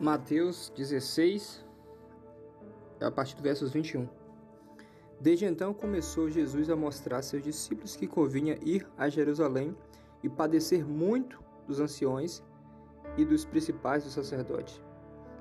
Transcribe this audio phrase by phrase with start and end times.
[0.00, 1.64] Mateus 16,
[3.00, 4.08] a partir do versos 21.
[5.20, 9.74] Desde então começou Jesus a mostrar a seus discípulos que convinha ir a Jerusalém
[10.20, 12.42] e padecer muito dos anciões
[13.16, 14.82] e dos principais dos sacerdotes,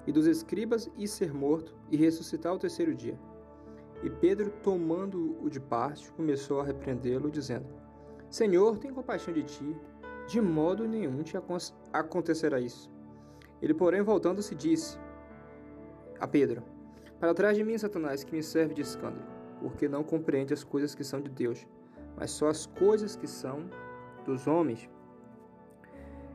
[0.06, 3.20] e dos escribas, e ser morto, e ressuscitar ao terceiro dia.
[4.04, 7.66] E Pedro, tomando-o de parte, começou a repreendê-lo, dizendo:
[8.30, 9.76] Senhor, tem compaixão de ti,
[10.28, 11.36] de modo nenhum te
[11.92, 12.93] acontecerá isso.
[13.64, 15.00] Ele, porém, voltando-se, disse
[16.20, 16.62] a Pedro:
[17.18, 19.26] Para trás de mim, Satanás, que me serve de escândalo,
[19.62, 21.66] porque não compreende as coisas que são de Deus,
[22.18, 23.70] mas só as coisas que são
[24.26, 24.90] dos homens.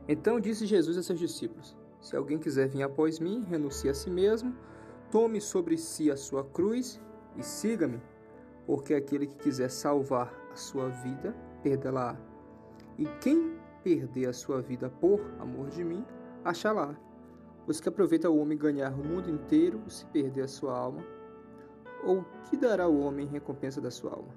[0.07, 4.09] Então disse Jesus a seus discípulos: Se alguém quiser vir após mim, renuncie a si
[4.09, 4.55] mesmo,
[5.11, 6.99] tome sobre si a sua cruz
[7.37, 8.01] e siga-me,
[8.65, 12.17] porque aquele que quiser salvar a sua vida, perdê-la-á.
[12.97, 16.03] E quem perder a sua vida por amor de mim,
[16.43, 16.97] achá-la.
[17.69, 21.05] Pois que aproveita o homem ganhar o mundo inteiro se perder a sua alma?
[22.03, 24.33] Ou que dará o homem em recompensa da sua alma?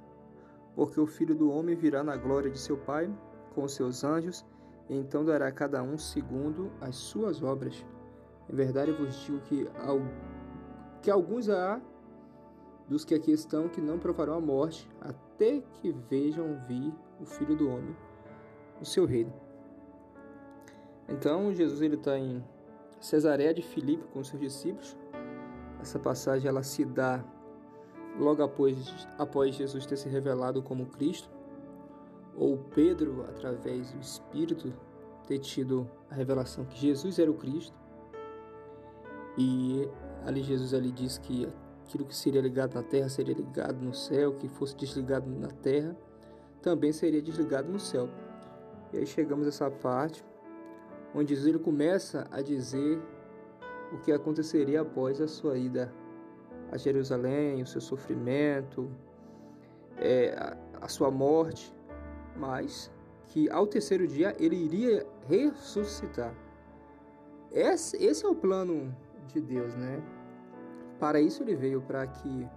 [0.76, 3.10] Porque o filho do homem virá na glória de seu Pai
[3.54, 4.44] com os seus anjos,
[4.86, 7.82] e então dará a cada um segundo as suas obras.
[8.50, 9.66] Em verdade eu vos digo que,
[11.00, 11.80] que alguns há
[12.86, 17.56] dos que aqui estão que não provarão a morte, até que vejam vir o Filho
[17.56, 17.96] do Homem,
[18.78, 19.32] o seu reino.
[21.08, 22.44] Então Jesus ele está em
[23.02, 24.96] Cesareia de Filipe com seus discípulos.
[25.80, 27.22] Essa passagem ela se dá
[28.16, 31.28] logo após, após Jesus ter se revelado como Cristo
[32.36, 34.72] ou Pedro, através do Espírito,
[35.26, 37.76] ter tido a revelação que Jesus era o Cristo.
[39.36, 39.88] E
[40.24, 41.48] ali Jesus ali diz que
[41.84, 45.96] aquilo que seria ligado na terra seria ligado no céu, que fosse desligado na terra
[46.62, 48.08] também seria desligado no céu.
[48.92, 50.24] E aí chegamos a essa parte
[51.14, 53.00] onde Jesus começa a dizer
[53.92, 55.92] o que aconteceria após a sua ida
[56.70, 58.90] a Jerusalém, o seu sofrimento,
[59.98, 61.74] é, a, a sua morte
[62.36, 62.90] mas
[63.28, 66.34] que ao terceiro dia ele iria ressuscitar.
[67.50, 68.94] Esse, esse é o plano
[69.28, 70.02] de Deus, né?
[70.98, 72.48] Para isso ele veio para que,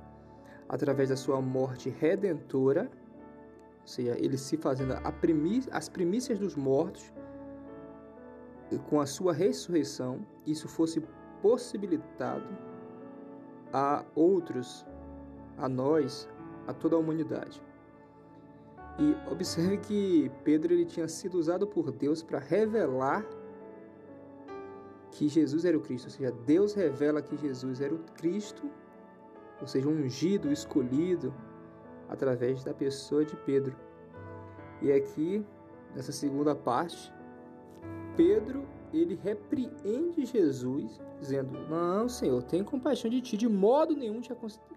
[0.69, 2.90] através da sua morte redentora,
[3.81, 4.94] ou seja, ele se fazendo
[5.72, 7.13] as primícias dos mortos,
[8.90, 11.02] com a sua ressurreição, isso fosse
[11.42, 12.48] possibilitado
[13.72, 14.86] a outros,
[15.58, 16.28] a nós,
[16.68, 17.62] a toda a humanidade.
[18.98, 23.26] E observe que Pedro ele tinha sido usado por Deus para revelar
[25.12, 28.70] que Jesus era o Cristo, ou seja, Deus revela que Jesus era o Cristo,
[29.62, 31.34] ou seja, ungido, escolhido,
[32.09, 33.76] através da pessoa de Pedro.
[34.82, 35.46] E aqui,
[35.96, 37.14] nessa segunda parte,
[38.16, 44.31] Pedro ele repreende Jesus, dizendo: Não, Senhor, tem compaixão de ti, de modo nenhum te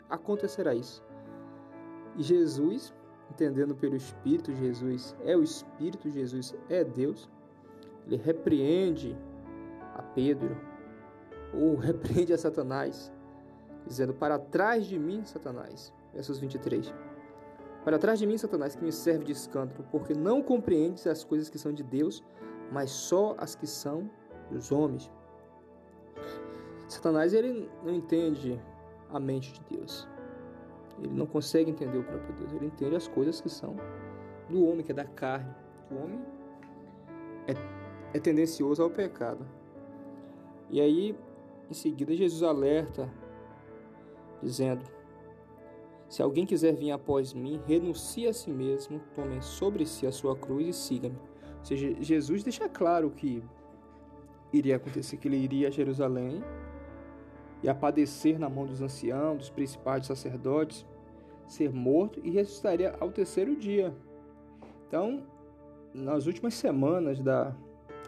[0.09, 1.05] acontecerá isso.
[2.17, 2.93] E Jesus
[3.31, 7.29] entendendo pelo Espírito Jesus, é o Espírito Jesus, é Deus,
[8.07, 9.17] ele repreende
[9.95, 10.57] a Pedro,
[11.53, 13.13] ou repreende a Satanás,
[13.87, 15.93] dizendo: Para trás de mim, Satanás.
[16.13, 16.93] Versos 23.
[17.85, 21.49] Para trás de mim, Satanás, que me serve de escândalo, porque não compreendes as coisas
[21.49, 22.25] que são de Deus,
[22.71, 24.11] mas só as que são
[24.51, 25.11] dos homens.
[26.87, 28.61] Satanás ele não entende
[29.11, 30.09] a mente de Deus.
[30.99, 32.53] Ele não consegue entender o próprio Deus.
[32.53, 33.77] Ele entende as coisas que são
[34.49, 35.55] do homem, que é da carne.
[35.91, 36.21] O homem
[37.47, 37.55] é,
[38.17, 39.47] é tendencioso ao pecado.
[40.71, 41.17] E aí,
[41.71, 43.09] em seguida, Jesus alerta,
[44.43, 44.85] dizendo:
[46.09, 50.37] Se alguém quiser vir após mim, renuncie a si mesmo, tome sobre si a sua
[50.37, 51.19] cruz e siga-me.
[51.59, 53.43] Ou seja, Jesus deixa claro que
[54.53, 56.43] iria acontecer, que ele iria a Jerusalém
[57.63, 60.87] e a padecer na mão dos anciãos, dos principais sacerdotes,
[61.47, 63.93] ser morto e ressuscitaria ao terceiro dia.
[64.87, 65.23] Então,
[65.93, 67.55] nas últimas semanas da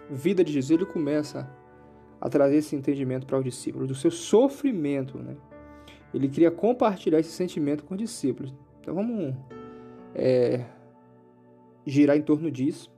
[0.08, 1.50] vida de Jesus, ele começa
[2.20, 5.36] a trazer esse entendimento para os discípulos do seu sofrimento, né?
[6.12, 8.52] Ele queria compartilhar esse sentimento com os discípulos.
[8.80, 9.34] Então vamos
[10.14, 10.66] é,
[11.86, 12.90] girar em torno disso.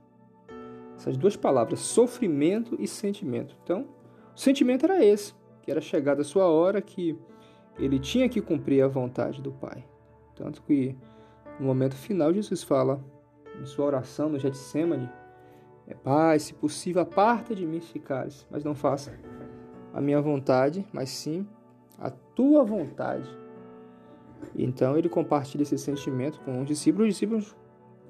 [0.95, 3.55] Essas duas palavras, sofrimento e sentimento.
[3.63, 3.87] Então,
[4.35, 7.17] o sentimento era esse que era chegada a sua hora, que
[7.79, 9.83] ele tinha que cumprir a vontade do Pai.
[10.35, 10.95] Tanto que
[11.59, 13.03] no momento final Jesus fala
[13.59, 15.09] em sua oração no Getsemane,
[15.87, 19.17] é, Pai, se possível, aparta de mim esse cálice, mas não faça
[19.93, 21.47] a minha vontade, mas sim
[21.97, 23.29] a tua vontade.
[24.55, 27.07] Então ele compartilha esse sentimento com os discípulos.
[27.07, 27.55] Os discípulos,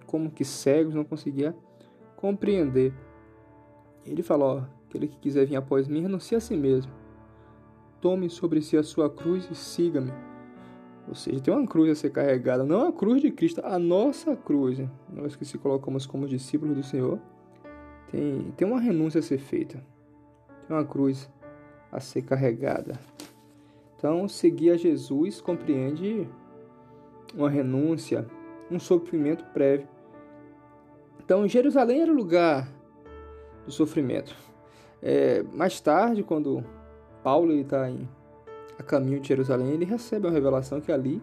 [0.05, 1.53] como que cegos, não conseguiam
[2.23, 2.93] compreender.
[4.05, 7.03] Ele fala: ó, aquele que quiser vir após mim, renuncie a si mesmo
[8.03, 10.11] tome sobre si a sua cruz e siga-me.
[11.07, 14.35] Ou seja, tem uma cruz a ser carregada, não a cruz de Cristo, a nossa
[14.35, 14.77] cruz.
[15.09, 17.17] Nós que se colocamos como discípulos do Senhor,
[18.11, 19.81] tem, tem uma renúncia a ser feita.
[20.67, 21.29] Tem uma cruz
[21.89, 22.99] a ser carregada.
[23.97, 26.27] Então, seguir a Jesus compreende
[27.33, 28.27] uma renúncia,
[28.69, 29.87] um sofrimento prévio.
[31.23, 32.67] Então, Jerusalém era o lugar
[33.65, 34.35] do sofrimento.
[35.01, 36.63] É, mais tarde, quando
[37.23, 37.89] Paulo está
[38.77, 41.21] a caminho de Jerusalém, ele recebe uma revelação que ali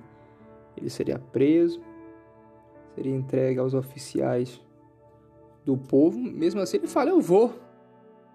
[0.77, 1.83] ele seria preso,
[2.95, 4.61] seria entregue aos oficiais
[5.65, 6.19] do povo.
[6.19, 7.55] Mesmo assim, ele fala: Eu vou,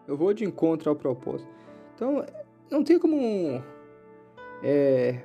[0.08, 1.50] eu vou de encontro ao propósito.
[1.96, 2.24] Então,
[2.70, 3.18] não tem como
[4.64, 5.24] é,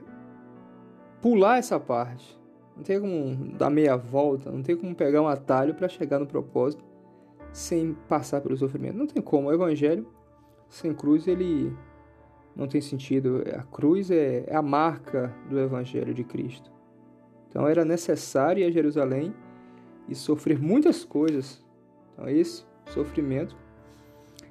[1.21, 2.40] pular essa parte.
[2.77, 6.27] Não tem como dar meia volta, não tem como pegar um atalho para chegar no
[6.27, 6.85] propósito
[7.53, 8.97] sem passar pelo sofrimento.
[8.97, 9.49] Não tem como.
[9.49, 10.07] O evangelho
[10.69, 11.77] sem cruz ele
[12.55, 13.43] não tem sentido.
[13.59, 16.71] A cruz é, é a marca do evangelho de Cristo.
[17.49, 19.35] Então era necessário ir a Jerusalém
[20.09, 21.65] e sofrer muitas coisas.
[22.13, 23.57] Então esse sofrimento.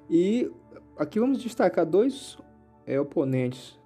[0.10, 0.52] E
[0.98, 2.38] aqui vamos destacar dois
[2.86, 3.80] é, oponentes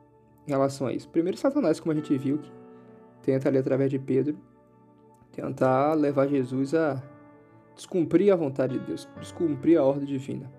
[0.47, 1.09] em relação a isso.
[1.09, 2.51] Primeiro, Satanás, como a gente viu, que
[3.23, 4.37] tenta ali através de Pedro
[5.31, 7.01] tentar levar Jesus a
[7.75, 10.51] descumprir a vontade de Deus, descumprir a ordem divina.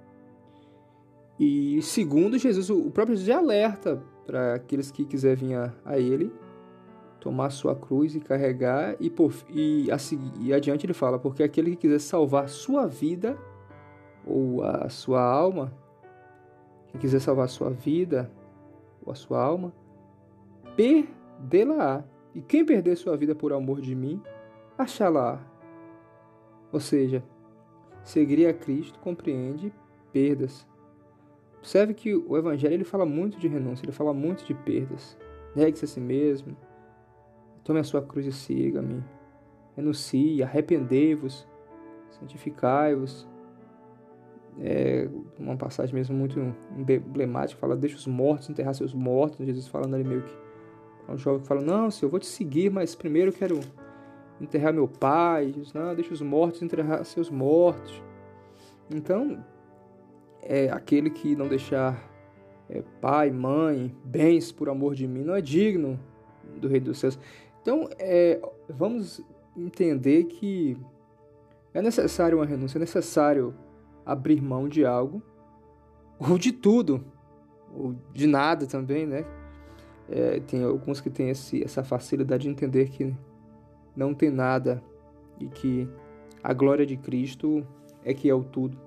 [1.39, 6.33] E segundo, Jesus, o próprio Jesus alerta para aqueles que quiserem vir a, a, ele,
[7.21, 9.97] tomar sua cruz e carregar, e, por, e, a,
[10.41, 13.37] e adiante ele fala, porque aquele que quiser salvar sua vida,
[14.27, 15.73] ou a sua alma,
[16.89, 18.31] quem quiser salvar sua vida,
[19.05, 19.73] ou a sua alma,
[20.77, 22.05] perdê-la-á.
[22.35, 24.21] E quem perder sua vida por amor de mim,
[24.77, 25.41] achá-la.
[26.73, 27.23] Ou seja,
[28.03, 29.73] seguir a Cristo compreende
[30.13, 30.67] perdas.
[31.59, 35.17] Observe que o Evangelho ele fala muito de renúncia, ele fala muito de perdas.
[35.55, 36.57] Negue-se a si mesmo,
[37.63, 39.03] tome a sua cruz e siga-me.
[39.77, 41.49] Renuncie, arrependei-vos,
[42.11, 43.27] santificai-vos.
[44.61, 45.09] É
[45.39, 46.39] uma passagem mesmo muito
[46.77, 49.45] emblemática, fala, deixa os mortos enterrar seus mortos.
[49.47, 50.44] Jesus falando ali meio que
[51.13, 53.61] um jovem que fala, não, senhor, eu vou te seguir, mas primeiro eu quero
[54.41, 55.53] enterrar meu pai.
[55.53, 58.03] Jesus, não, deixa os mortos enterrar seus mortos.
[58.95, 59.45] Então,
[60.43, 62.11] é aquele que não deixar
[62.69, 65.99] é, pai, mãe, bens por amor de mim, não é digno
[66.57, 67.19] do Rei dos Céus.
[67.61, 69.23] Então, é, vamos
[69.57, 70.77] entender que
[71.73, 73.55] é necessário uma renúncia, é necessário
[74.05, 75.23] abrir mão de algo,
[76.19, 77.05] ou de tudo,
[77.75, 79.25] ou de nada também, né?
[80.09, 83.15] É, tem alguns que têm esse, essa facilidade de entender que
[83.97, 84.83] não tem nada
[85.41, 85.89] e que
[86.43, 87.67] a glória de Cristo
[88.05, 88.79] é que é o tudo,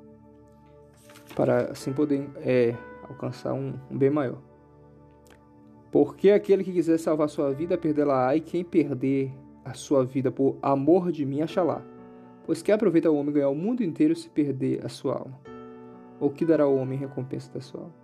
[1.35, 2.75] para assim poder é,
[3.09, 4.41] alcançar um, um, bem maior.
[5.91, 9.33] Porque aquele que quiser salvar sua vida, perdê-la-á, e quem perder
[9.65, 11.81] a sua vida por amor de mim, achará.
[12.45, 15.39] Pois que aproveita o homem ganhar o mundo inteiro se perder a sua alma?
[16.19, 17.95] Ou que dará ao homem recompensa da sua alma?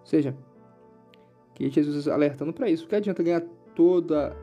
[0.00, 0.36] Ou seja,
[1.58, 2.84] que Jesus alertando para isso.
[2.84, 3.42] O que adianta ganhar
[3.74, 4.36] toda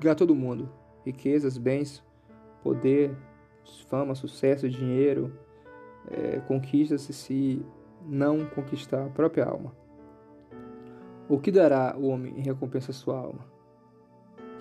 [0.00, 0.68] ganhar todo mundo?
[1.04, 2.02] Riquezas, bens,
[2.62, 3.16] poder,
[3.88, 5.32] fama, sucesso, dinheiro,
[6.10, 7.64] é, conquistas se
[8.06, 9.74] não conquistar a própria alma.
[11.28, 13.46] O que dará o homem em recompensa à sua alma?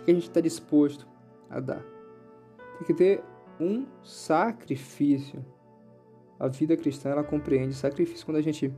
[0.01, 1.07] O que a gente está disposto
[1.49, 1.83] a dar?
[2.77, 3.23] Tem que ter
[3.59, 5.45] um sacrifício.
[6.39, 8.73] A vida cristã ela compreende sacrifício quando a gente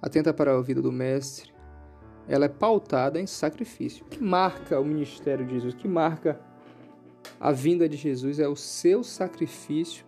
[0.00, 1.52] atenta para a vida do mestre,
[2.28, 4.04] ela é pautada em sacrifício.
[4.04, 6.40] O que marca o ministério de Jesus, o que marca
[7.38, 10.04] a vinda de Jesus é o seu sacrifício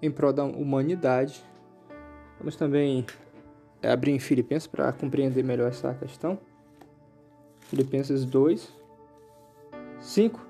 [0.00, 1.44] em prol da humanidade.
[2.38, 3.06] Vamos também
[3.82, 6.38] é, abrir em Filipenses para compreender melhor essa questão.
[7.60, 8.72] Filipenses 2,
[10.00, 10.46] 5.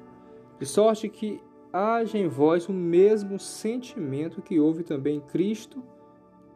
[0.59, 1.41] De sorte que
[1.73, 5.83] haja em vós o mesmo sentimento que houve também em Cristo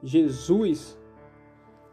[0.02, 0.98] Jesus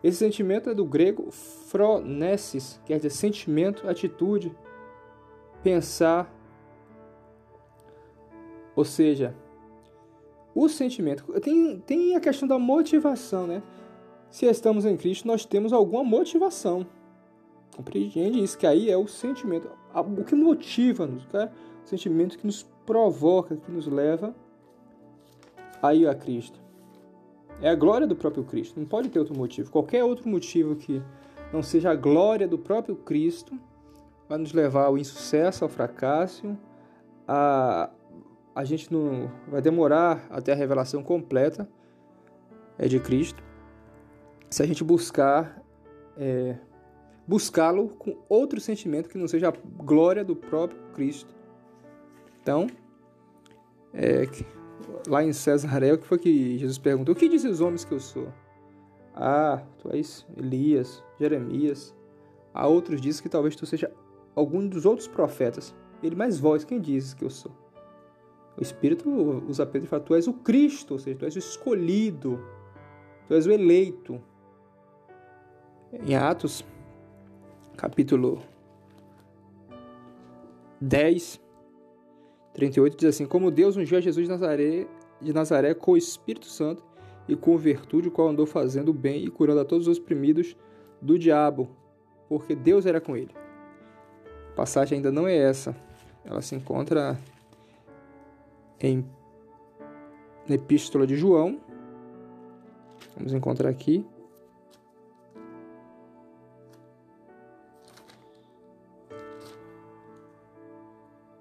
[0.08, 4.56] esse sentimento é do grego phronesis, quer dizer sentimento, atitude,
[5.62, 6.34] pensar.
[8.74, 9.36] Ou seja,
[10.56, 11.26] o sentimento.
[11.42, 13.62] Tem, tem a questão da motivação, né?
[14.30, 16.88] Se estamos em Cristo, nós temos alguma motivação.
[17.76, 18.58] Compreende isso?
[18.58, 19.70] Que aí é o sentimento.
[19.94, 21.52] O que motiva-nos, tá?
[21.84, 24.34] o sentimento que nos provoca, que nos leva
[25.82, 26.67] a ir a Cristo.
[27.62, 29.72] É a glória do próprio Cristo, não pode ter outro motivo.
[29.72, 31.02] Qualquer outro motivo que
[31.52, 33.58] não seja a glória do próprio Cristo
[34.30, 36.58] vai nos levar ao insucesso, ao fracasso,
[37.28, 37.90] a,
[38.54, 41.68] a gente não vai demorar até a revelação completa
[42.78, 43.44] é de Cristo.
[44.50, 45.64] Se a gente buscar
[46.16, 46.58] é,
[47.28, 51.36] buscá-lo com outro sentimento que não seja a glória do próprio Cristo.
[52.42, 52.68] Então,
[53.94, 54.26] é,
[55.08, 57.14] lá em Cesaré, o que foi que Jesus perguntou?
[57.14, 58.28] O que dizem os homens que eu sou?
[59.16, 61.96] Ah, tu és Elias, Jeremias.
[62.54, 63.92] Há outros dizem que talvez tu seja
[64.36, 65.74] algum dos outros profetas.
[66.04, 67.52] Ele mais vós, quem dizes que eu sou?
[68.58, 69.10] O Espírito
[69.48, 72.40] usa Pedro e fala, tu és o Cristo, ou seja, tu és o escolhido,
[73.28, 74.22] tu és o eleito.
[75.94, 76.66] Em Atos,
[77.76, 78.42] capítulo
[80.82, 81.40] 10,
[82.58, 84.88] 38, diz assim, como Deus ungiu a Jesus de Nazaré,
[85.22, 86.84] de Nazaré com o Espírito Santo
[87.28, 90.58] e com virtude, o qual andou fazendo o bem e curando a todos os oprimidos
[91.00, 91.70] do diabo,
[92.28, 93.30] porque Deus era com ele.
[94.52, 95.76] A passagem ainda não é essa.
[96.26, 97.18] Ela se encontra
[98.82, 99.06] em
[100.48, 101.60] na Epístola de João.
[103.16, 104.04] Vamos encontrar aqui.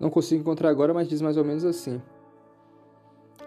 [0.06, 2.00] Não consigo encontrar agora, mas diz mais ou menos assim.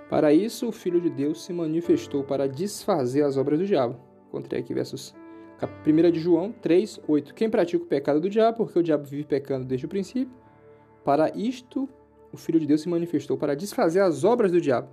[0.10, 3.98] Para isso, o Filho de Deus se manifestou para desfazer as obras do diabo.
[4.28, 5.16] Encontrei aqui versos
[5.88, 7.34] 1 de João 3, 8.
[7.34, 10.36] Quem pratica o pecado do diabo, porque o diabo vive pecando desde o princípio,
[11.06, 11.88] para isto
[12.30, 14.90] o Filho de Deus se manifestou para desfazer as obras do diabo.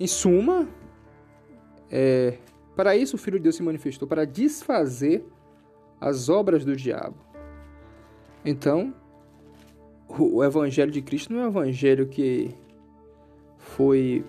[0.00, 0.66] Em suma,
[1.90, 2.38] é,
[2.74, 5.22] para isso o Filho de Deus se manifestou para desfazer
[6.00, 7.18] as obras do diabo.
[8.42, 8.94] Então,
[10.18, 12.54] o Evangelho de Cristo não é um evangelho que
[13.58, 14.24] foi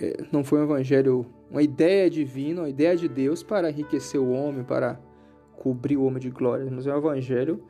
[0.00, 4.30] é, não foi um evangelho, uma ideia divina, uma ideia de Deus para enriquecer o
[4.30, 4.98] homem, para
[5.56, 7.62] cobrir o homem de glória, mas é um evangelho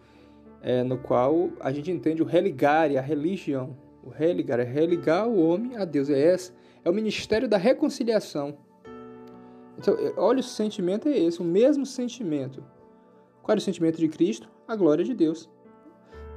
[0.62, 5.38] é, no qual a gente entende o religare, a religião, o religar, é religar o
[5.38, 8.56] homem a Deus, é essa, é o ministério da reconciliação.
[9.78, 12.64] Então, é, olha, o sentimento é esse, o mesmo sentimento.
[13.42, 14.48] Qual é o sentimento de Cristo?
[14.66, 15.50] A glória de Deus.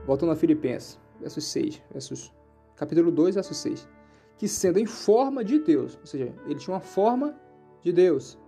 [0.08, 2.34] Voltando a Filipenses, versos 6, versos
[2.78, 3.90] capítulo 2, verso 6.
[4.38, 7.36] Que sendo em forma de Deus, ou seja, ele tinha uma forma
[7.82, 8.40] de Deus,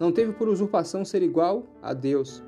[0.00, 2.42] não teve por usurpação ser igual a Deus,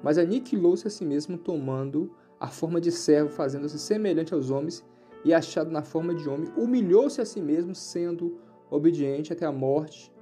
[0.00, 4.84] mas aniquilou-se a si mesmo, tomando a forma de servo, fazendo-se semelhante aos homens,
[5.24, 8.38] e achado na forma de homem, humilhou-se a si mesmo, sendo
[8.70, 10.12] obediente até a morte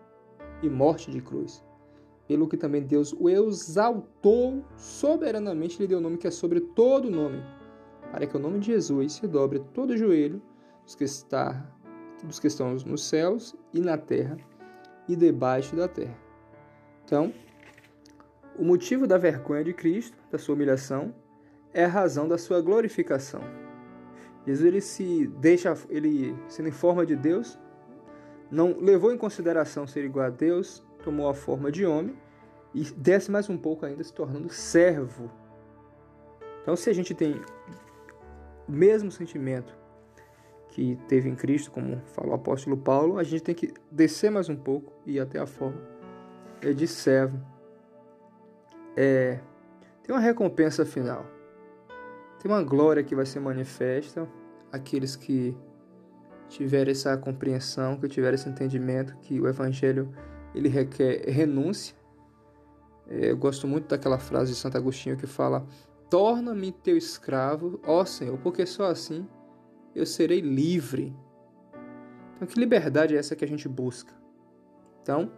[0.63, 1.63] e morte de cruz.
[2.27, 7.11] Pelo que também Deus o exaltou soberanamente, lhe deu o nome que é sobre todo
[7.11, 7.43] nome,
[8.13, 10.41] para que o nome de Jesus se dobre todo o joelho
[10.85, 11.67] dos que, está,
[12.23, 14.37] dos que estão nos céus e na terra
[15.09, 16.17] e debaixo da terra.
[17.07, 17.33] Então,
[18.59, 21.15] o motivo da vergonha de Cristo, da sua humilhação,
[21.73, 23.41] é a razão da sua glorificação.
[24.47, 27.59] Jesus ele se deixa, ele sendo em forma de Deus,
[28.51, 32.15] não levou em consideração ser igual a Deus, tomou a forma de homem
[32.75, 35.31] e desce mais um pouco ainda se tornando servo.
[36.61, 37.41] Então, se a gente tem
[38.69, 39.77] o mesmo sentimento
[40.69, 44.49] que teve em Cristo, como falou o apóstolo Paulo, a gente tem que descer mais
[44.49, 45.81] um pouco e ir até a forma
[46.75, 47.39] de servo.
[48.97, 49.39] É,
[50.03, 51.27] tem uma recompensa final.
[52.41, 54.29] Tem uma glória que vai ser manifesta
[54.73, 55.57] aqueles que
[56.49, 60.13] tiverem essa compreensão, que tiverem esse entendimento que o evangelho
[60.55, 61.95] ele requer renúncia.
[63.09, 65.67] É, eu gosto muito daquela frase de Santo Agostinho que fala:
[66.13, 69.27] "Torna-me teu escravo, ó Senhor, porque só assim
[69.95, 71.17] eu serei livre.
[72.37, 74.13] Então, que liberdade é essa que a gente busca?
[75.01, 75.33] Então,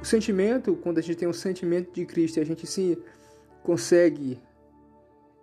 [0.00, 2.96] o sentimento, quando a gente tem um sentimento de Cristo e a gente se
[3.64, 4.40] consegue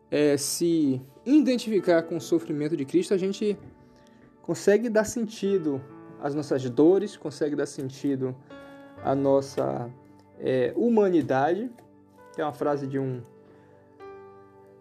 [0.09, 3.59] é, se identificar com o sofrimento de Cristo, a gente
[4.41, 5.81] consegue dar sentido
[6.21, 8.33] às nossas dores, consegue dar sentido
[9.03, 9.89] à nossa
[10.39, 11.69] é, humanidade.
[12.33, 13.21] Tem uma frase de um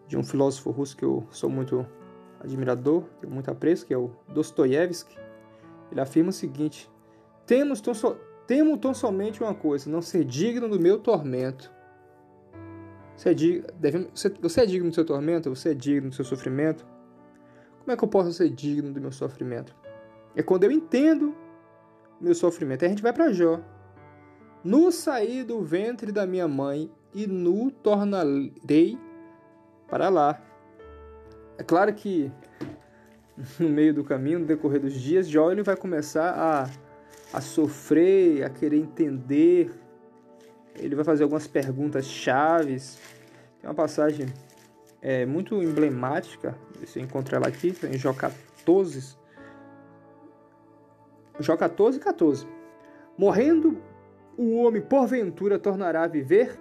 [0.09, 1.87] de um filósofo russo que eu sou muito
[2.41, 5.17] admirador, tenho muito apreço, que é o Dostoiévski,
[5.93, 6.91] ele afirma o seguinte:
[7.47, 11.71] Temos tão, so, temo tão somente uma coisa, não ser digno do meu tormento.
[13.15, 13.35] Você é,
[13.75, 14.09] deve,
[14.41, 15.51] você é digno do seu tormento?
[15.51, 16.87] Você é digno do seu sofrimento?
[17.81, 19.75] Como é que eu posso ser digno do meu sofrimento?
[20.37, 21.35] É quando eu entendo
[22.21, 22.83] o meu sofrimento.
[22.83, 23.61] Aí a gente vai para Jó.
[24.63, 28.99] No saí do ventre da minha mãe e no tornarei
[29.89, 30.41] para lá.
[31.57, 32.31] É claro que
[33.59, 36.71] no meio do caminho, no decorrer dos dias, Jó ele vai começar a,
[37.37, 39.71] a sofrer, a querer entender.
[40.77, 42.99] Ele vai fazer algumas perguntas chaves.
[43.61, 44.27] Tem uma passagem
[45.03, 49.17] é, muito emblemática, você encontra ela aqui, em Jó 14.
[51.41, 52.47] Jó 14, 14.
[53.17, 53.81] Morrendo
[54.37, 56.59] o homem porventura tornará a viver?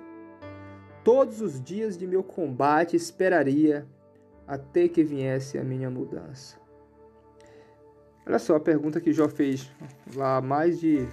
[1.08, 3.88] Todos os dias de meu combate esperaria
[4.46, 6.58] até que viesse a minha mudança.
[8.26, 9.72] Olha só a pergunta que Jó fez
[10.14, 11.08] lá há mais de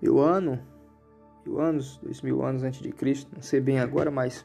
[0.00, 0.58] mil anos,
[1.44, 4.42] mil anos, dois mil anos antes de Cristo, não sei bem agora, mas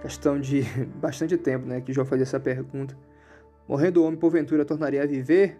[0.00, 0.62] questão de
[1.02, 2.96] bastante tempo, né, que Jó fazia essa pergunta.
[3.66, 5.58] Morrendo o homem, porventura, tornaria a viver?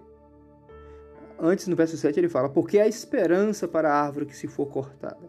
[1.41, 4.67] Antes, no verso 7, ele fala: Porque há esperança para a árvore que se for
[4.67, 5.29] cortada.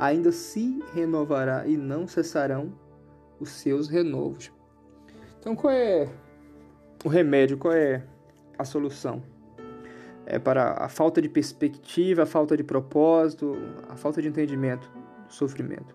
[0.00, 2.72] Ainda se renovará e não cessarão
[3.38, 4.50] os seus renovos.
[5.38, 6.08] Então, qual é
[7.04, 7.58] o remédio?
[7.58, 8.02] Qual é
[8.58, 9.22] a solução?
[10.24, 13.56] É para a falta de perspectiva, a falta de propósito,
[13.90, 14.90] a falta de entendimento
[15.26, 15.94] do sofrimento.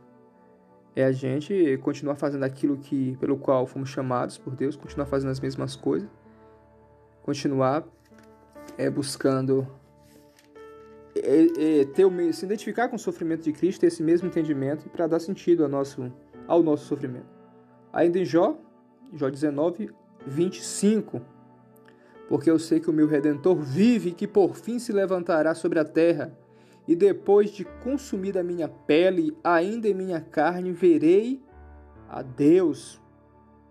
[0.95, 5.31] É a gente continuar fazendo aquilo que pelo qual fomos chamados por Deus, continuar fazendo
[5.31, 6.07] as mesmas coisas,
[7.23, 7.83] continuar
[8.77, 9.67] é, buscando
[11.15, 15.07] é, é, ter se identificar com o sofrimento de Cristo, ter esse mesmo entendimento para
[15.07, 16.11] dar sentido ao nosso,
[16.45, 17.33] ao nosso sofrimento.
[17.93, 18.57] Ainda em Jó,
[19.13, 19.89] Jó 19,
[20.27, 21.21] 25.
[22.27, 25.79] Porque eu sei que o meu redentor vive e que por fim se levantará sobre
[25.79, 26.37] a terra,
[26.87, 31.41] e depois de consumida a minha pele, ainda em minha carne, verei
[32.09, 33.01] a Deus.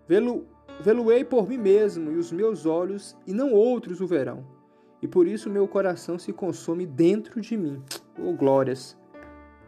[0.07, 4.54] Vê-lo-ei por mim mesmo, e os meus olhos, e não outros o verão.
[5.05, 7.79] E por isso meu coração se consome dentro de mim.
[8.17, 8.97] Oh, glórias!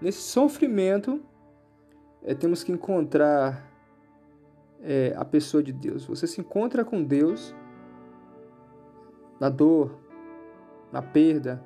[0.02, 1.22] Nesse sofrimento,
[2.24, 3.72] é, temos que encontrar
[4.82, 6.06] é, a pessoa de Deus.
[6.06, 7.56] Você se encontra com Deus
[9.40, 9.96] na dor,
[10.92, 11.64] na perda.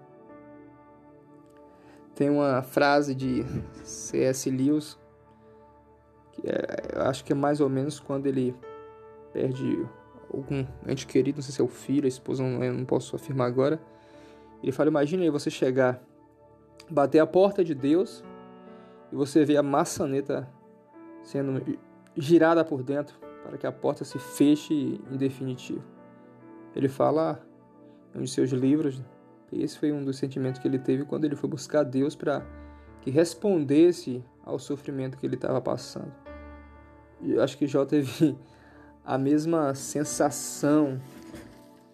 [2.13, 3.45] Tem uma frase de
[3.85, 4.49] C.S.
[4.49, 4.99] Lewis
[6.33, 8.53] que é, eu acho que é mais ou menos quando ele
[9.31, 9.87] perde
[10.33, 13.47] algum ente querido, não sei se é o filho, a esposa, não, não posso afirmar
[13.47, 13.81] agora.
[14.61, 16.01] Ele fala: Imagine aí você chegar,
[16.89, 18.23] bater a porta de Deus
[19.11, 20.47] e você ver a maçaneta
[21.23, 21.61] sendo
[22.15, 25.83] girada por dentro para que a porta se feche em definitivo.
[26.75, 27.43] Ele fala
[28.15, 29.01] em um de seus livros,
[29.51, 32.45] esse foi um dos sentimentos que ele teve quando ele foi buscar Deus para
[33.01, 36.13] que respondesse ao sofrimento que ele estava passando.
[37.21, 38.37] E acho que Jó teve
[39.05, 40.99] a mesma sensação,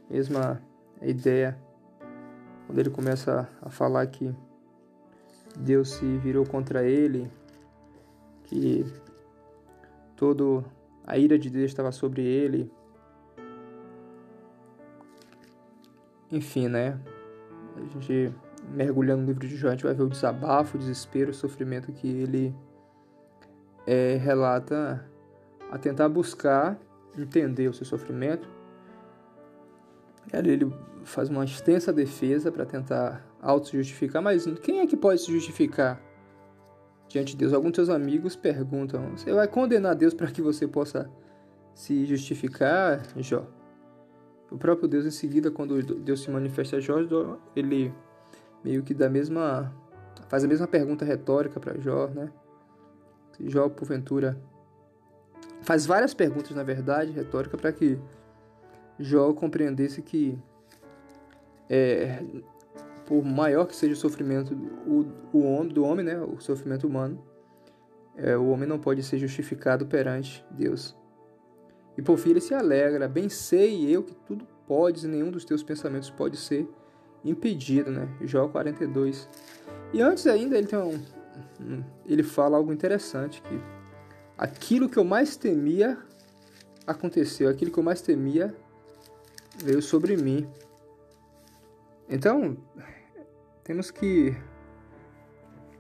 [0.09, 0.61] mesma
[1.01, 1.57] ideia
[2.67, 4.35] quando ele começa a falar que
[5.57, 7.31] Deus se virou contra ele,
[8.43, 8.85] que
[10.15, 10.63] todo
[11.05, 12.69] a ira de Deus estava sobre ele.
[16.29, 16.99] Enfim, né?
[17.77, 18.33] A gente
[18.73, 21.93] mergulhando no livro de Jó, a gente vai ver o desabafo, o desespero, o sofrimento
[21.93, 22.53] que ele
[23.85, 25.09] é, relata
[25.71, 26.77] a tentar buscar
[27.17, 28.49] entender o seu sofrimento.
[30.33, 36.01] Ele faz uma extensa defesa para tentar auto-justificar, mas quem é que pode se justificar
[37.07, 37.53] diante de Deus.
[37.53, 41.09] Alguns seus amigos perguntam: Você vai condenar Deus para que você possa
[41.73, 43.45] se justificar, Jó?
[44.49, 46.97] O próprio Deus, em seguida, quando Deus se manifesta a Jó,
[47.55, 47.93] ele
[48.63, 49.73] meio que dá a mesma.
[50.29, 52.31] faz a mesma pergunta retórica para Jó, né?
[53.39, 54.37] Jó, porventura.
[55.67, 57.99] Faz várias perguntas, na verdade, retórica, para que
[58.97, 60.39] Jó compreendesse que
[61.69, 62.23] é,
[63.05, 67.21] por maior que seja o sofrimento do, o homem, do homem, né, o sofrimento humano,
[68.15, 70.95] é, o homem não pode ser justificado perante Deus.
[71.97, 75.43] E por fim ele se alegra, bem sei eu que tudo podes e nenhum dos
[75.43, 76.65] teus pensamentos pode ser
[77.25, 78.07] impedido, né?
[78.21, 79.27] Jó 42.
[79.91, 83.76] E antes ainda ele tem um, ele fala algo interessante que
[84.37, 85.97] aquilo que eu mais temia
[86.85, 88.55] aconteceu, aquilo que eu mais temia
[89.57, 90.47] veio sobre mim.
[92.09, 92.55] Então,
[93.63, 94.35] temos que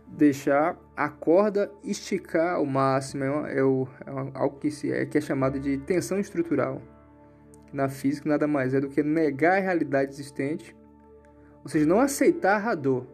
[0.07, 3.23] deixar a corda esticar ao máximo.
[3.23, 6.81] É, o, é algo que, se, é, que é chamado de tensão estrutural.
[7.71, 10.75] Na física, nada mais é do que negar a realidade existente,
[11.63, 13.05] ou seja, não aceitar a dor.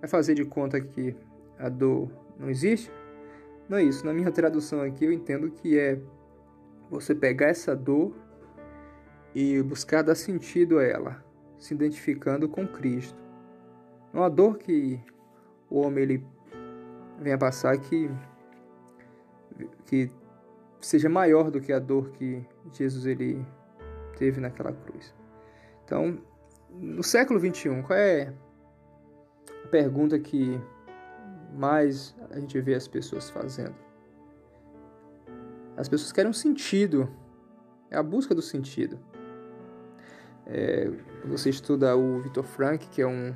[0.00, 1.16] É fazer de conta que
[1.58, 2.90] a dor não existe?
[3.68, 4.04] Não é isso.
[4.04, 6.00] Na minha tradução aqui, eu entendo que é
[6.90, 8.14] você pegar essa dor
[9.34, 11.24] e buscar dar sentido a ela,
[11.58, 13.18] se identificando com Cristo.
[14.14, 15.00] É uma dor que
[15.68, 16.26] o homem ele
[17.20, 18.10] venha passar que
[19.86, 20.10] que
[20.80, 23.44] seja maior do que a dor que Jesus ele
[24.18, 25.14] teve naquela cruz.
[25.84, 26.18] Então,
[26.70, 28.32] no século 21, qual é
[29.64, 30.60] a pergunta que
[31.56, 33.74] mais a gente vê as pessoas fazendo.
[35.76, 37.08] As pessoas querem um sentido,
[37.90, 38.98] é a busca do sentido.
[40.46, 40.90] É,
[41.24, 43.34] você estuda o Viktor Frank, que é um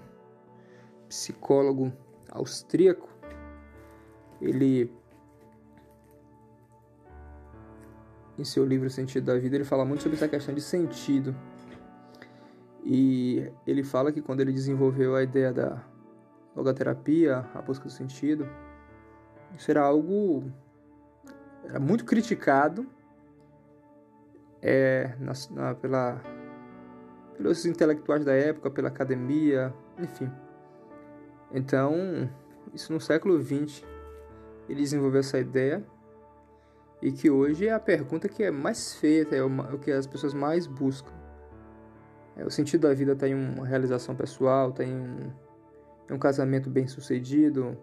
[1.08, 1.92] psicólogo
[2.30, 3.08] austríaco,
[4.40, 4.92] ele
[8.38, 11.36] em seu livro Sentido da Vida, ele fala muito sobre essa questão de sentido.
[12.82, 15.84] E ele fala que quando ele desenvolveu a ideia da
[16.54, 18.48] logoterapia, a busca do sentido,
[19.56, 20.44] isso era algo
[21.64, 22.86] era muito criticado
[24.62, 26.20] é, na, na, pela,
[27.36, 30.30] pelos intelectuais da época, pela academia, enfim.
[31.52, 32.28] Então,
[32.72, 33.84] isso no século XX,
[34.68, 35.84] ele desenvolveu essa ideia
[37.02, 40.34] e que hoje é a pergunta que é mais feita, é o que as pessoas
[40.34, 41.12] mais buscam.
[42.36, 45.32] É, o sentido da vida está em uma realização pessoal, está em um,
[46.10, 47.78] em um casamento bem sucedido,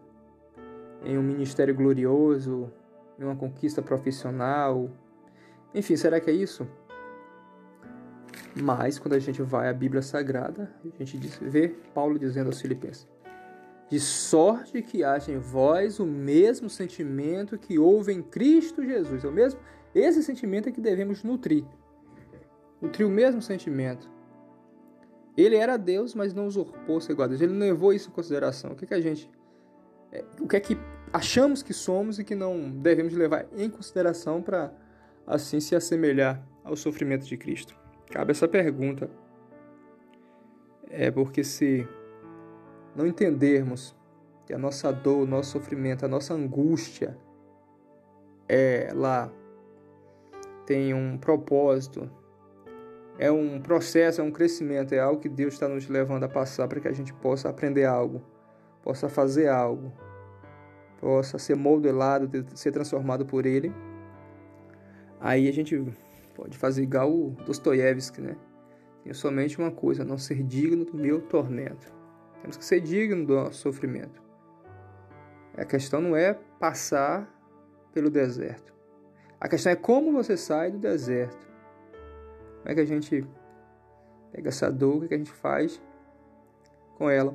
[1.03, 2.69] em um ministério glorioso,
[3.17, 4.91] em uma conquista profissional.
[5.73, 6.67] Enfim, será que é isso?
[8.61, 13.07] Mas quando a gente vai à Bíblia Sagrada, a gente vê Paulo dizendo aos Filipenses:
[13.89, 19.23] De sorte que haja em vós o mesmo sentimento que houve em Cristo Jesus.
[19.23, 19.59] É o mesmo,
[19.95, 21.63] esse sentimento é que devemos nutrir.
[22.81, 24.16] Nutrir o mesmo sentimento.
[25.37, 27.41] Ele era Deus, mas não usurpou ser igual a Deus.
[27.41, 28.71] Ele não levou isso em consideração.
[28.71, 29.29] O que, que a gente.
[30.11, 30.77] É, o que é que
[31.13, 34.73] achamos que somos e que não devemos levar em consideração para
[35.27, 37.75] assim se assemelhar ao sofrimento de Cristo?
[38.09, 39.09] Cabe essa pergunta.
[40.89, 41.87] É porque se
[42.95, 43.95] não entendermos
[44.45, 47.15] que a nossa dor, o nosso sofrimento, a nossa angústia
[48.49, 49.31] é lá
[50.65, 52.09] tem um propósito,
[53.19, 56.67] é um processo, é um crescimento, é algo que Deus está nos levando a passar
[56.67, 58.21] para que a gente possa aprender algo,
[58.83, 59.91] possa fazer algo,
[60.99, 63.73] possa ser modelado, ser transformado por Ele.
[65.19, 65.83] Aí a gente
[66.35, 68.35] pode fazer igual o Dostoiévski, né?
[69.03, 71.91] Tenho somente uma coisa, não ser digno do meu tormento.
[72.41, 74.21] Temos que ser digno do nosso sofrimento.
[75.55, 77.27] A questão não é passar
[77.91, 78.73] pelo deserto.
[79.39, 81.46] A questão é como você sai do deserto.
[82.67, 83.25] Como é que a gente
[84.29, 85.81] pega essa dor, o que a gente faz
[86.97, 87.33] com ela.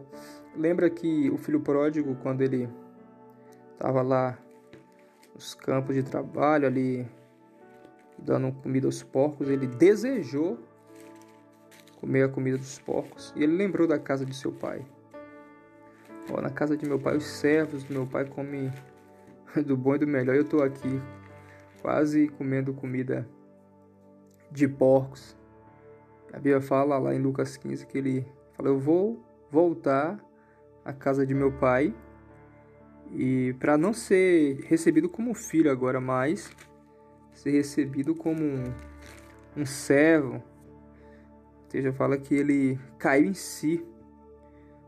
[0.55, 2.69] Lembra que o filho pródigo, quando ele
[3.73, 4.39] estava lá
[5.35, 7.09] nos campos de trabalho, ali
[8.19, 10.59] dando comida aos porcos, ele desejou
[11.99, 14.85] comer a comida dos porcos e ele lembrou da casa de seu pai.
[16.31, 18.71] Oh, na casa de meu pai, os servos do meu pai comem
[19.65, 20.37] do bom e do melhor.
[20.37, 21.01] Eu estou aqui
[21.81, 23.27] quase comendo comida
[24.53, 25.37] de porcos.
[26.33, 30.19] A Bíblia fala lá em Lucas 15 que ele fala: Eu vou voltar
[30.85, 31.95] à casa de meu pai
[33.11, 36.51] e para não ser recebido como filho agora, mas
[37.33, 38.73] ser recebido como um,
[39.57, 40.35] um servo.
[40.35, 43.85] Ou seja, fala que ele caiu em si.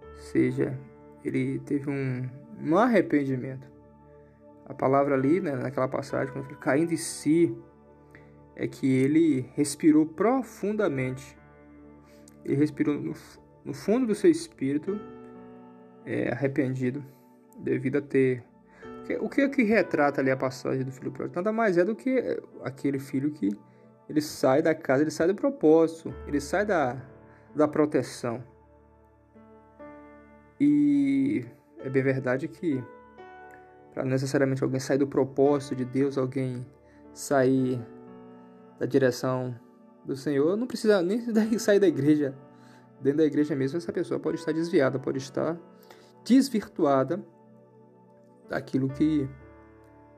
[0.02, 0.78] Ou seja,
[1.24, 2.28] ele teve um,
[2.60, 3.66] um arrependimento.
[4.66, 7.54] A palavra ali, né, naquela passagem, quando ele caindo em si,
[8.56, 11.36] é que ele respirou profundamente.
[12.44, 13.14] Ele respirou no,
[13.64, 15.00] no fundo do seu espírito,
[16.04, 17.04] é, arrependido
[17.58, 18.44] devido a ter.
[19.20, 21.36] O que é que retrata ali a passagem do filho pródigo?
[21.36, 23.50] Nada mais é do que aquele filho que
[24.08, 26.96] ele sai da casa, ele sai do propósito, ele sai da,
[27.54, 28.42] da proteção.
[30.60, 31.44] E
[31.80, 32.82] é bem verdade que
[33.92, 36.66] para necessariamente alguém sair do propósito de Deus, alguém
[37.12, 37.80] sair
[38.78, 39.54] da direção
[40.04, 41.20] do Senhor, não precisa nem
[41.58, 42.34] sair da igreja.
[43.00, 45.58] Dentro da igreja mesmo, essa pessoa pode estar desviada, pode estar
[46.24, 47.24] desvirtuada
[48.48, 49.28] daquilo que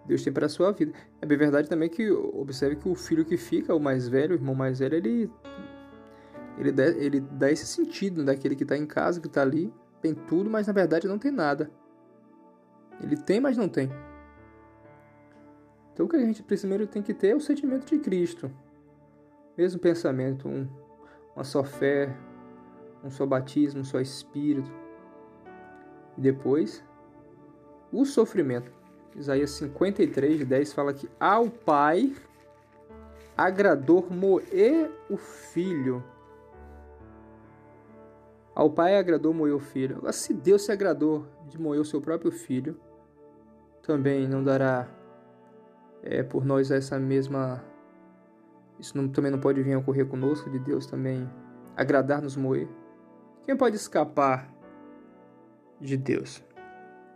[0.07, 0.93] Deus tem para a sua vida.
[1.21, 4.39] É bem verdade também que observe que o filho que fica, o mais velho, o
[4.39, 5.31] irmão mais velho, ele
[6.59, 10.15] ele dá, ele dá esse sentido daquele que está em casa, que está ali, tem
[10.15, 11.71] tudo, mas na verdade não tem nada.
[13.03, 13.91] Ele tem, mas não tem.
[15.97, 18.51] Então o que a gente primeiro tem que ter é o sentimento de Cristo.
[19.57, 20.69] Mesmo pensamento, um,
[21.35, 22.15] uma só fé,
[23.03, 24.71] um só batismo, um só espírito.
[26.19, 26.85] E depois
[27.91, 28.71] o sofrimento.
[29.17, 32.15] Isaías 53, 10 fala que ao pai
[33.35, 36.05] agradou moer o filho.
[38.55, 39.97] Ao pai agradou moer o filho.
[39.97, 42.79] Agora, se Deus se agradou de moer o seu próprio filho,
[43.81, 44.87] também não dará
[46.07, 47.63] é, por nós essa mesma.
[48.79, 51.29] Isso não, também não pode vir a ocorrer conosco, de Deus também
[51.77, 52.69] agradar-nos moer.
[53.45, 54.53] Quem pode escapar
[55.81, 56.43] de Deus?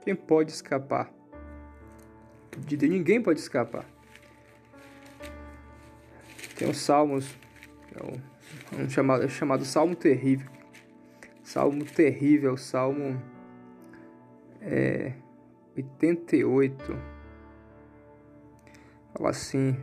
[0.03, 1.13] Quem pode escapar?
[2.67, 3.87] De Deus, ninguém pode escapar.
[6.57, 7.37] Tem os salmos,
[7.95, 10.51] é um, chamado, é chamado Salmo Terrível.
[11.43, 13.21] Salmo Terrível, Salmo
[14.61, 15.15] é,
[15.77, 17.20] 88.
[19.15, 19.77] Fala assim: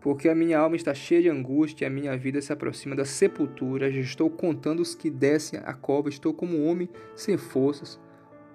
[0.00, 3.92] porque a minha alma está cheia de angústia a minha vida se aproxima da sepultura.
[3.92, 8.00] Já estou contando os que descem a cova, estou como um homem sem forças,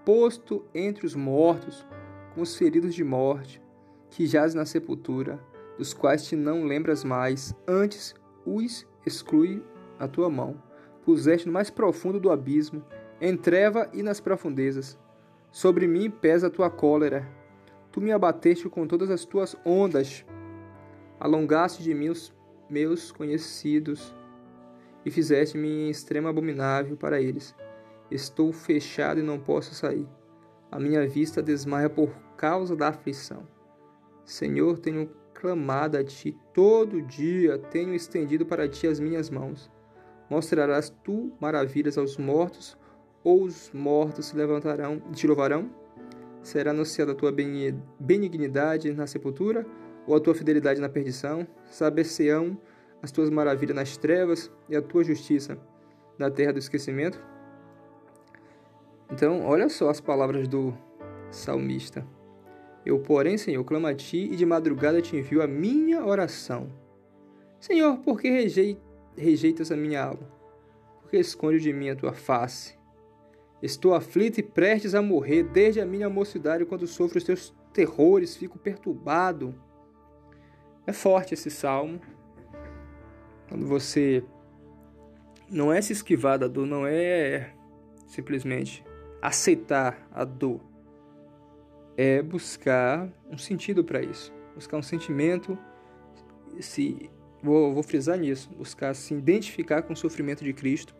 [0.04, 1.86] posto entre os mortos,
[2.34, 3.62] como os feridos de morte,
[4.10, 5.40] que jazem na sepultura,
[5.78, 8.16] dos quais te não lembras mais, antes
[8.46, 9.64] os exclui
[10.00, 10.62] a tua mão.
[11.04, 12.84] Puseste no mais profundo do abismo,
[13.22, 14.98] em treva e nas profundezas.
[15.52, 17.28] Sobre mim pesa a tua cólera.
[17.96, 20.26] Tu me abateste com todas as tuas ondas
[21.18, 22.36] alongaste de mim os
[22.70, 24.14] meus conhecidos
[25.06, 27.56] e fizeste-me em extremo abominável para eles.
[28.12, 30.06] Estou fechado e não posso sair.
[30.70, 33.48] A minha vista desmaia por causa da aflição.
[34.26, 39.72] Senhor, tenho clamado a ti todo dia, tenho estendido para ti as minhas mãos.
[40.30, 42.78] Mostrarás tu maravilhas aos mortos,
[43.24, 45.85] ou os mortos se levantarão e te louvarão?
[46.46, 47.34] Será anunciada a tua
[48.00, 49.66] benignidade na sepultura?
[50.08, 52.58] ou a tua fidelidade na perdição, saber-se-ão
[53.02, 55.58] as tuas maravilhas nas trevas e a tua justiça
[56.18, 57.22] na terra do esquecimento.
[59.12, 60.76] Então, olha só as palavras do
[61.30, 62.06] salmista.
[62.86, 66.72] Eu, porém, Senhor, clamo a ti e de madrugada te envio a minha oração.
[67.60, 68.30] Senhor, por que
[69.18, 70.32] rejeitas a minha alma?
[71.02, 72.78] Por que esconde de mim a tua face?
[73.66, 78.38] Estou aflito e prestes a morrer desde a minha mocidade, quando sofro os teus terrores,
[78.38, 79.56] fico perturbado.
[80.86, 82.00] É forte esse salmo.
[83.50, 84.24] Quando você
[85.50, 87.56] não é se esquivar da dor, não é
[88.06, 88.86] simplesmente
[89.20, 90.62] aceitar a dor.
[91.98, 94.32] É buscar um sentido para isso.
[94.54, 95.58] Buscar um sentimento,
[96.60, 97.10] se
[97.42, 100.96] vou, vou frisar nisso, buscar se identificar com o sofrimento de Cristo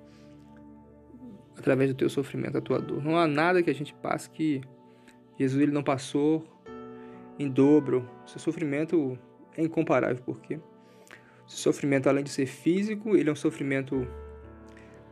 [1.58, 3.04] através do teu sofrimento, a tua dor.
[3.04, 4.62] Não há nada que a gente passe que
[5.38, 6.46] Jesus ele não passou
[7.40, 8.10] em dobro.
[8.26, 9.18] Seu sofrimento
[9.58, 10.62] é incomparável, porque o
[11.48, 14.08] sofrimento, além de ser físico, ele é um sofrimento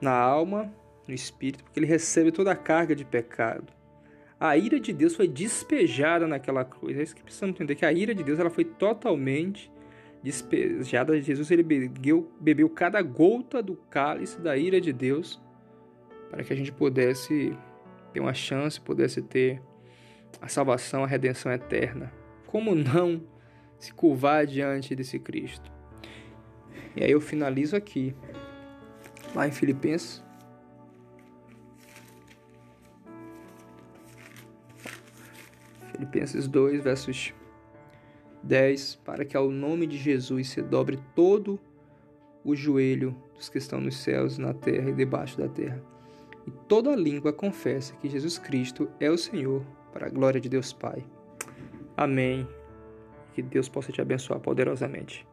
[0.01, 0.71] na alma,
[1.07, 3.71] no espírito, porque ele recebe toda a carga de pecado.
[4.39, 6.97] A ira de Deus foi despejada naquela cruz.
[6.97, 9.71] É isso que precisamos entender, que a ira de Deus ela foi totalmente
[10.21, 11.19] despejada.
[11.21, 15.41] Jesus ele bebeu, bebeu cada gota do cálice da ira de Deus
[16.33, 17.55] para que a gente pudesse
[18.11, 19.61] ter uma chance, pudesse ter
[20.41, 22.11] a salvação, a redenção eterna.
[22.47, 23.21] Como não
[23.77, 25.71] se curvar diante desse Cristo.
[26.95, 28.15] E aí eu finalizo aqui,
[29.35, 30.23] lá em Filipenses.
[35.91, 37.31] Filipenses 2, versos
[38.41, 41.59] 10, para que ao nome de Jesus se dobre todo
[42.43, 45.92] o joelho dos que estão nos céus, na terra e debaixo da terra.
[46.45, 50.73] E toda língua confessa que Jesus Cristo é o Senhor, para a glória de Deus
[50.73, 51.03] Pai.
[51.95, 52.47] Amém.
[53.33, 55.25] Que Deus possa te abençoar poderosamente.